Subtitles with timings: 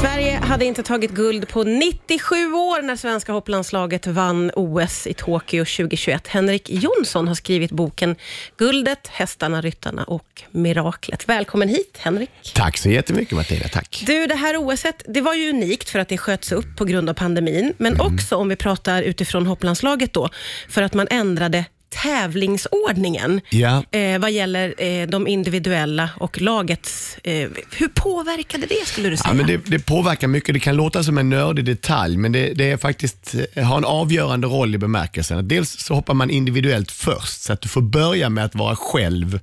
[0.00, 5.64] Sverige hade inte tagit guld på 97 år när svenska hopplandslaget vann OS i Tokyo
[5.64, 6.28] 2021.
[6.28, 8.16] Henrik Jonsson har skrivit boken
[8.56, 11.28] Guldet, hästarna, ryttarna och miraklet.
[11.28, 12.30] Välkommen hit, Henrik.
[12.54, 14.04] Tack så jättemycket Martina, tack.
[14.06, 17.10] Du, det här OSet, det var ju unikt för att det sköts upp på grund
[17.10, 20.28] av pandemin, men också om vi pratar utifrån hopplandslaget då,
[20.68, 23.82] för att man ändrade tävlingsordningen Ja.
[23.90, 27.18] eh, vad gäller eh, de individuella och lagets...
[27.24, 27.48] Eh,
[27.78, 29.30] hur påverkade det skulle du säga?
[29.30, 30.54] Ja, men det, det påverkar mycket.
[30.54, 33.84] Det kan låta som en nördig detalj, men det, det är faktiskt, eh, har en
[33.84, 35.48] avgörande roll i bemärkelsen.
[35.48, 39.40] Dels så hoppar man individuellt först, så att du får börja med att vara själv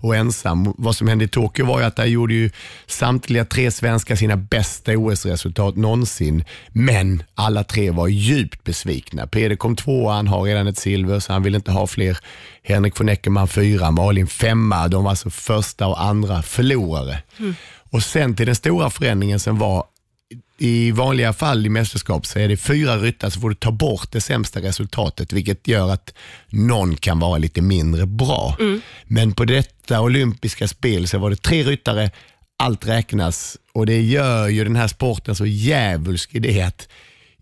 [0.00, 0.74] och ensam.
[0.78, 2.50] Vad som hände i Tokyo var ju att där gjorde ju
[2.86, 9.26] samtliga tre svenskar sina bästa OS-resultat någonsin, men alla tre var djupt besvikna.
[9.26, 12.18] Peder kom tvåa, han har redan ett silver, så han vill inte ha fler.
[12.62, 14.88] Henrik von Eckermann fyra, Malin femma.
[14.88, 17.22] De var alltså första och andra förlorare.
[17.90, 19.84] Och sen till den stora förändringen som var
[20.58, 24.12] i vanliga fall i mästerskap så är det fyra ryttare så får du ta bort
[24.12, 26.14] det sämsta resultatet vilket gör att
[26.48, 28.56] någon kan vara lite mindre bra.
[29.04, 32.10] Men på detta olympiska spel så var det tre ryttare,
[32.56, 36.88] allt räknas och det gör ju den här sporten så djävulsk i det att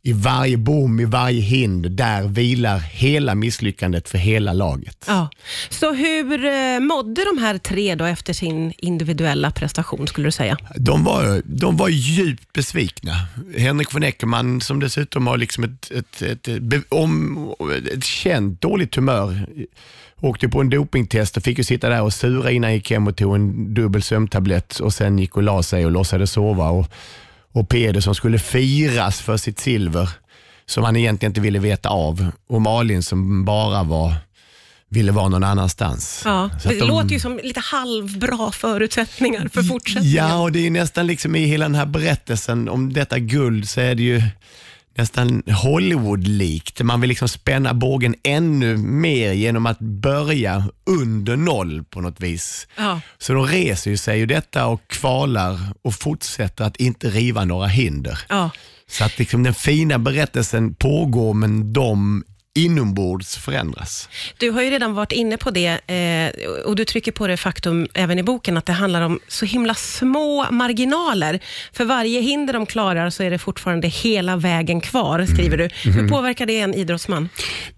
[0.07, 5.05] i varje bom, i varje hinder, där vilar hela misslyckandet för hela laget.
[5.07, 5.29] Ja.
[5.69, 10.59] Så hur eh, mådde de här tre då efter sin individuella prestation, skulle du säga?
[10.77, 13.13] De var, de var djupt besvikna.
[13.57, 16.49] Henrik von Eckermann som dessutom har liksom ett, ett, ett,
[16.89, 17.39] om,
[17.95, 19.47] ett känt dåligt humör,
[20.21, 23.07] åkte på en dopingtest och fick ju sitta där och sura innan han gick hem
[23.07, 26.69] och tog en dubbel sömntablett och sen gick och la sig och låtsades sova.
[26.69, 26.87] Och,
[27.57, 30.09] och Peder som skulle firas för sitt silver
[30.67, 34.15] som han egentligen inte ville veta av och Malin som bara var
[34.89, 36.23] ville vara någon annanstans.
[36.25, 40.15] Ja, det de- låter ju som lite halvbra förutsättningar för fortsättningen.
[40.17, 43.81] Ja, och det är nästan liksom i hela den här berättelsen om detta guld så
[43.81, 44.23] är det ju
[44.97, 46.83] nästan Hollywood-likt.
[46.83, 52.67] Man vill liksom spänna bågen ännu mer genom att börja under noll på något vis.
[52.77, 53.01] Ja.
[53.19, 57.67] Så de reser ju sig ur detta och kvalar och fortsätter att inte riva några
[57.67, 58.19] hinder.
[58.29, 58.51] Ja.
[58.89, 62.25] Så att liksom den fina berättelsen pågår men de
[62.57, 64.09] inombords förändras.
[64.39, 67.89] Du har ju redan varit inne på det eh, och du trycker på det faktum
[67.95, 71.41] även i boken att det handlar om så himla små marginaler.
[71.73, 75.69] För varje hinder de klarar så är det fortfarande hela vägen kvar, skriver du.
[75.91, 77.29] Hur påverkar det en idrottsman?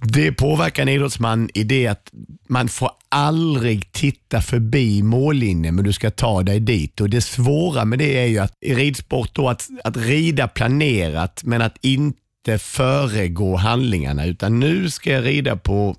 [0.01, 2.11] Det påverkar en idrottsman i det att
[2.49, 7.01] man får aldrig titta förbi mållinjen men du ska ta dig dit.
[7.01, 11.41] Och Det svåra med det är ju att i ridsport då att, att rida planerat
[11.45, 12.19] men att inte
[12.57, 15.97] föregå handlingarna utan nu ska jag rida på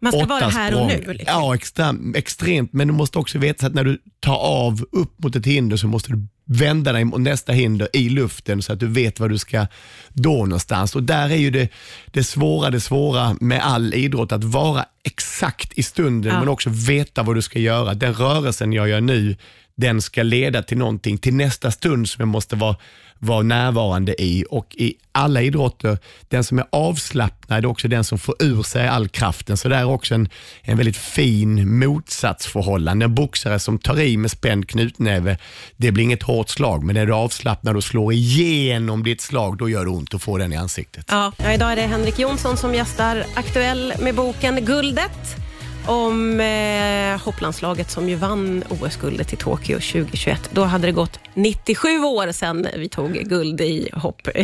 [0.00, 1.12] Man ska vara här och nu.
[1.12, 1.24] Liksom.
[1.26, 2.72] Ja, extrem, extremt.
[2.72, 5.86] Men du måste också veta att när du tar av upp mot ett hinder så
[5.86, 9.38] måste du vända dig mot nästa hinder i luften så att du vet var du
[9.38, 9.66] ska
[10.08, 10.96] då någonstans.
[10.96, 11.68] Och där är ju det,
[12.06, 16.38] det svåra, det svåra med all idrott, att vara exakt i stunden Ja.
[16.40, 17.94] men också veta vad du ska göra.
[17.94, 19.36] Den rörelsen jag gör nu,
[19.80, 22.76] den ska leda till någonting, till nästa stund som jag måste vara,
[23.18, 24.44] vara närvarande i.
[24.50, 25.98] Och i alla idrotter,
[26.28, 29.56] den som är avslappnad är också den som får ur sig all kraften.
[29.56, 30.28] Så det är också en,
[30.62, 33.04] en väldigt fin motsatsförhållande.
[33.04, 35.38] En boxare som tar i med spänd knutnäve,
[35.76, 39.68] det blir inget hårt slag, men är du avslappnad och slår igenom ditt slag, då
[39.68, 41.06] gör det ont att få den i ansiktet.
[41.08, 45.39] Ja, idag är det Henrik Jonsson som gästar, aktuell med boken Guldet
[45.86, 50.50] om eh, hopplandslaget som ju vann OS-guldet i Tokyo 2021.
[50.52, 54.22] Då hade det gått 97 år sedan vi tog guld i hopp.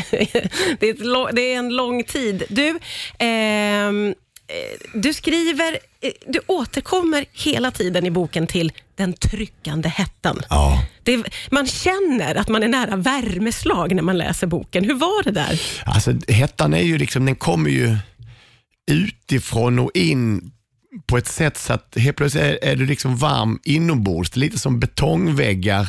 [0.81, 2.43] det, är lång- det är en lång tid.
[2.49, 2.79] Du,
[3.19, 10.41] ehm, eh, du skriver, eh, du återkommer hela tiden i boken till den tryckande hettan.
[10.51, 10.83] Ja.
[11.03, 14.85] Det, man känner att man är nära värmeslag när man läser boken.
[14.85, 15.61] Hur var det där?
[15.87, 17.97] Alltså hettan är ju liksom, den kommer ju
[18.91, 20.51] utifrån och in
[21.07, 24.31] på ett sätt så att helt plötsligt är, är du liksom varm inombords.
[24.31, 25.89] Det är lite som betongväggar.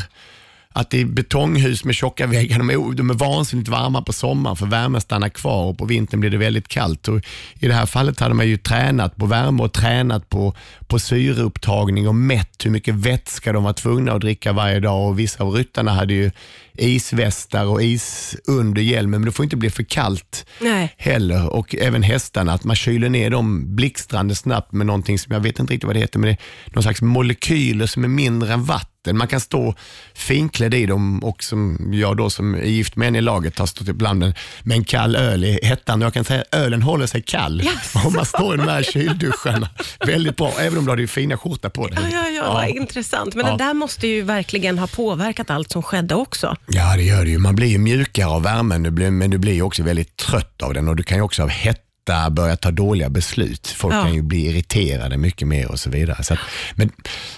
[0.77, 4.55] Att det är betonghus med tjocka väggar, de är, de är vansinnigt varma på sommaren
[4.55, 7.07] för värmen stannar kvar och på vintern blir det väldigt kallt.
[7.07, 7.21] Och
[7.59, 10.53] I det här fallet hade man ju tränat på värme och tränat på,
[10.87, 15.07] på syreupptagning och mätt hur mycket vätska de var tvungna att dricka varje dag.
[15.07, 16.31] Och Vissa av ryttarna hade ju
[16.77, 20.93] isvästar och is under hjälmen, men det får inte bli för kallt Nej.
[20.97, 21.53] heller.
[21.53, 25.59] Och även hästarna, att man kyler ner dem blixtrande snabbt med någonting som jag vet
[25.59, 28.63] inte riktigt vad det heter, men det är någon slags molekyler som är mindre än
[28.63, 28.96] vatten.
[29.15, 29.75] Man kan stå
[30.13, 33.65] finklädd i dem och som jag då som är gift med en i laget har
[33.65, 34.33] stått ibland med,
[34.77, 36.01] en kall öl i hettan.
[36.01, 37.99] Jag kan säga att ölen håller sig kall Jaså?
[38.07, 39.69] om man står i de här kylduscharna.
[40.05, 41.99] Väldigt bra, även om du har din fina skjorta på dig.
[42.01, 43.35] Ja, ja, ja, vad intressant.
[43.35, 43.51] Men Ja.
[43.51, 46.55] det där måste ju verkligen ha påverkat allt som skedde också.
[46.67, 47.37] Ja, det gör det ju.
[47.37, 48.81] Man blir ju mjukare av värmen,
[49.17, 51.49] men du blir också väldigt trött av den och du kan ju också av
[52.07, 53.67] hetta börja ta dåliga beslut.
[53.67, 54.01] Folk Ja.
[54.03, 56.23] kan ju bli irriterade mycket mer och så vidare.
[56.23, 56.39] Så att,
[56.75, 56.91] men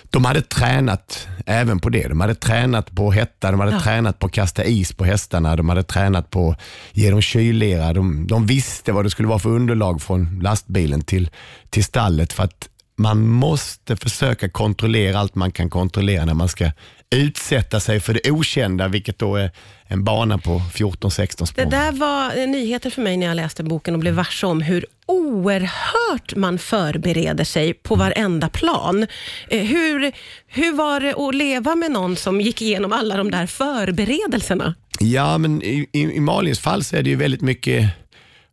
[0.09, 2.07] de hade tränat även på det.
[2.07, 3.79] De hade tränat på hetta, de hade Ja.
[3.81, 6.59] tränat på att kasta is på hästarna, de hade tränat på att
[6.93, 7.93] ge dem kyllera.
[7.93, 11.29] De, de visste vad det skulle vara för underlag från lastbilen till,
[11.69, 12.69] till stallet för att
[12.99, 16.71] man måste försöka kontrollera allt man kan kontrollera när man ska
[17.15, 19.51] utsätta sig för det okända, vilket då är
[19.87, 21.65] en bana på 14-16 Det spår.
[21.65, 26.35] där var nyheter för mig när jag läste boken och blev varse om hur oerhört
[26.35, 29.07] man förbereder sig på varenda plan.
[29.49, 30.11] Eh, Hur,
[30.47, 34.75] hur var det att leva med någon som gick igenom alla de där förberedelserna?
[34.99, 37.89] Ja, men i, i, i Malins fall så är det ju väldigt mycket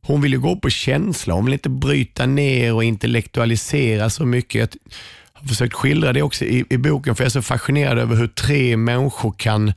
[0.06, 4.76] hon vill ju gå på känsla, hon vill inte bryta ner och intellektualisera så mycket.
[5.34, 8.16] Jag har försökt skildra det också i, i boken för jag är så fascinerad över
[8.16, 9.72] hur tre människor kan,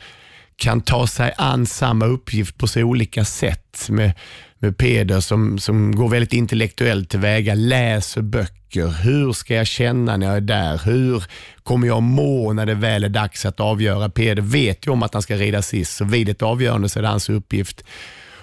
[0.56, 3.88] kan ta sig an samma uppgift på så olika sätt.
[3.90, 4.12] Med,
[4.60, 8.88] med Peder som, som går väldigt intellektuellt tillväga, läser böcker.
[8.88, 10.81] Hur ska jag känna när jag är där?
[10.86, 11.24] Hur
[11.64, 14.10] kommer jag må när det väl är dags att avgöra?
[14.10, 17.04] Peder vet ju om att han ska rida sist, så vid ett avgörande så är
[17.04, 17.84] det hans uppgift.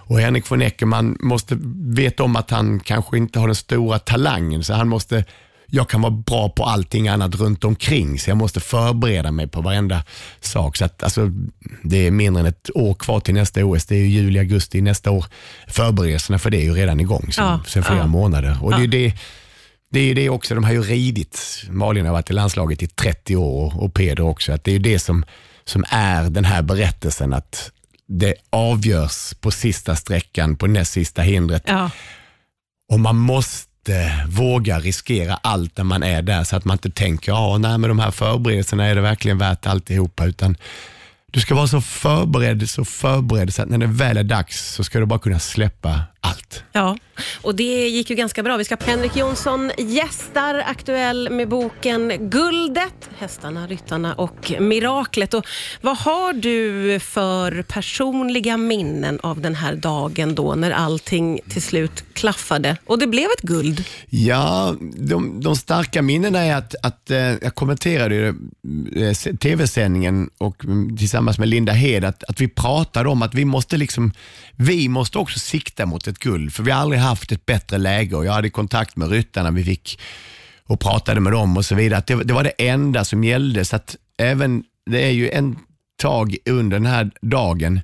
[0.07, 4.65] Och Henrik von Eckermann måste veta om att han kanske inte har den stora talangen,
[4.65, 5.25] så han måste
[5.69, 9.61] jag kan vara bra på allting annat runt omkring så jag måste förbereda mig på
[9.61, 10.03] varenda
[10.41, 10.77] sak.
[10.77, 11.31] Så att, alltså,
[11.83, 13.87] det är mindre än ett år kvar till nästa OS.
[13.87, 15.27] Det är ju juli, augusti nästa år.
[15.69, 18.07] Förberedelserna för det är ju redan igång sen, Ja, sen flera ja.
[18.07, 18.59] månader.
[18.63, 18.87] Och det, Ja.
[18.87, 19.15] det,
[19.91, 22.87] det är ju det också, de har ju ridit, Malin har varit i landslaget i
[22.87, 24.53] 30 år och Peder också.
[24.53, 25.25] Att det är ju det som,
[25.65, 27.71] som är den här berättelsen att
[28.09, 31.63] det avgörs på sista sträckan, på näst sista hindret.
[31.67, 31.91] Ja.
[32.93, 37.33] Och man måste våga riskera allt när man är där så att man inte tänker,
[37.33, 40.25] ja, nej, med de här förberedelserna är det verkligen värt alltihopa.
[40.25, 40.57] Utan
[41.27, 44.85] du ska vara så förberedd, så förberedd så att när det väl är dags så
[44.85, 46.63] ska du bara kunna släppa allt.
[46.73, 46.97] Ja,
[47.43, 48.57] och det gick ju ganska bra.
[48.57, 55.35] Vi ska Henrik Jonsson gästar Aktuell med boken Guldet, Hästarna, Ryttarna och Miraklet.
[55.35, 55.47] Och
[55.81, 62.05] vad har du för personliga minnen av den här dagen då när allting till slut
[62.13, 63.85] klaffade och det blev ett guld?
[64.09, 68.35] Ja, de, de starka minnena är att, att eh, jag kommenterade
[68.97, 73.45] eh, tv-sändningen och mm, tillsammans med Linda Hed att, att vi pratade om att vi
[73.45, 74.13] måste liksom,
[74.57, 78.17] vi måste också sikta mot ett guld för vi har aldrig haft ett bättre läge
[78.17, 80.01] och jag hade kontakt med ryttarna, vi fick
[80.65, 82.03] och pratade med dem och så vidare.
[82.07, 85.59] Det, det var det enda som gällde så att även, det är ju en
[86.03, 87.81] tag under den här dagen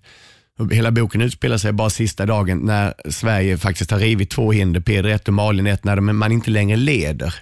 [0.70, 5.10] Hela boken utspelar sig bara sista dagen när Sverige faktiskt har rivit två hinder, Peder
[5.10, 7.34] 1 och Malin 1, när man inte längre leder.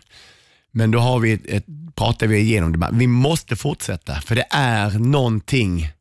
[0.72, 1.64] Men då har vi ett, ett,
[1.94, 2.88] pratar vi igenom det.
[2.92, 5.92] Vi måste fortsätta, för det är någonting.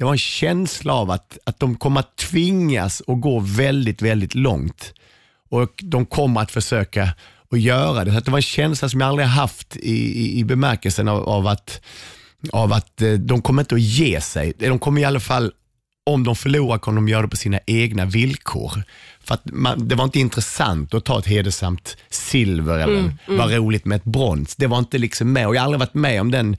[0.00, 4.34] Det var en känsla av att, att de kommer att tvingas att gå väldigt, väldigt
[4.34, 4.94] långt.
[5.50, 7.08] Och de kommer att försöka
[7.50, 8.12] att göra det.
[8.12, 11.46] Så det var en känsla som jag aldrig haft i, i, i bemärkelsen av, av
[11.46, 11.80] att,
[12.52, 14.52] av att eh, de kommer inte att ge sig.
[14.58, 15.52] De kommer i alla fall
[16.06, 18.82] om de förlorar kommer de göra det på sina egna villkor.
[19.24, 23.84] För att man, det var inte intressant att ta ett hedersamt silver eller vad roligt
[23.84, 24.56] med ett brons.
[24.56, 26.56] Det var inte liksom med och jag har aldrig varit med om den,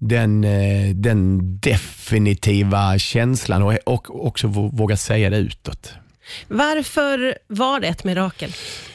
[0.00, 5.92] den, eh, den definitiva känslan och, och också vå- våga säga det utåt.
[6.48, 8.52] Varför var det ett mirakel?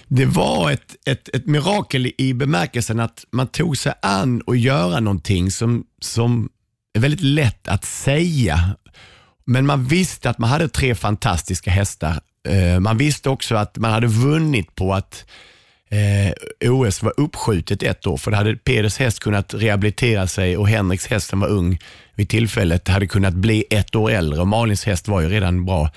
[0.08, 5.00] Det var ett, ett, ett mirakel i bemärkelsen att man tog sig an och göra
[5.00, 6.50] någonting som, som
[6.94, 8.76] är väldigt lätt att säga.
[9.46, 12.20] Men man visste att man hade tre fantastiska hästar.
[12.48, 15.26] Eh, Man visste också att man hade vunnit på att
[15.92, 18.18] eh, OS var uppskjutet ett år.
[18.18, 21.80] För då hade Peders häst kunnat rehabilitera sig och Henriks häst som var ung
[22.16, 25.90] vid tillfället hade kunnat bli ett år äldre och Malins häst var ju redan bra.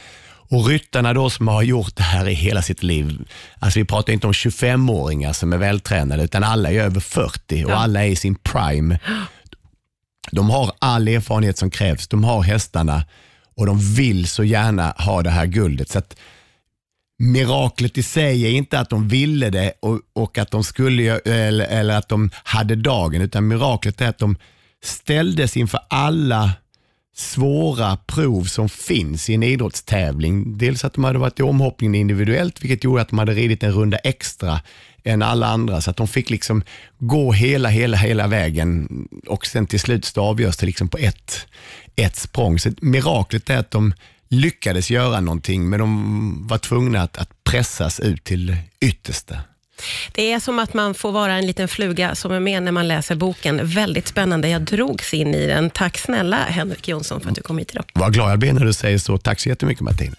[0.48, 3.18] Och ryttarna då som har gjort det här i hela sitt liv,
[3.58, 7.70] alltså vi pratar inte om 25-åringar som är vältränade utan alla är över 40 och
[7.70, 7.74] Ja.
[7.74, 8.98] alla är i sin prime.
[10.30, 13.04] De har all erfarenhet som krävs, de har hästarna
[13.56, 15.88] och de vill så gärna ha det här guldet.
[15.90, 16.16] Så att
[17.18, 21.66] Miraklet i sig är inte att de ville det och, och att de skulle eller,
[21.66, 24.36] eller att de hade dagen, utan miraklet är att de
[24.82, 26.52] ställdes inför alla
[27.16, 30.58] svåra prov som finns i en idrottstävling.
[30.58, 33.72] Dels att de hade varit i omhoppningen individuellt, vilket gjorde att de hade ridit en
[33.72, 34.60] runda extra
[35.04, 35.80] än alla andra.
[35.80, 36.62] Så att de fick liksom
[36.98, 38.88] gå hela, hela, hela vägen
[39.26, 41.46] och sen till slut så avgörs det liksom på ett,
[41.96, 42.58] ett språng.
[42.58, 43.94] Så miraklet är att de
[44.34, 49.36] lyckades göra någonting, men de var tvungna att, att pressas ut till yttersta.
[50.12, 52.88] Det är som att man får vara en liten fluga som är med när man
[52.88, 53.60] läser boken.
[53.62, 54.48] Väldigt spännande.
[54.48, 55.70] Jag drogs in i den.
[55.70, 57.84] Tack snälla Henrik Jonsson för att du kom hit idag.
[57.94, 59.18] Vad glad jag blir när du säger så.
[59.18, 60.12] Tack så jättemycket Martina.